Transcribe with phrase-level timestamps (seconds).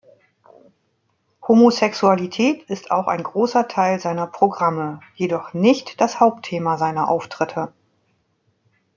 [1.47, 7.71] Homosexualität ist auch ein großer Teil seiner Programme, jedoch nicht das Hauptthema seiner Auftritte.